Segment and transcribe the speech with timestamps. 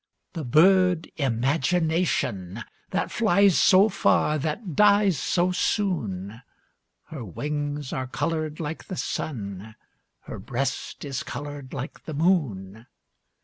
[0.33, 6.41] The bird Imagination, That flies so far, that dies so soon;
[7.09, 9.75] Her wings are colored like the sun,
[10.21, 12.87] Her breast is colored like the moon.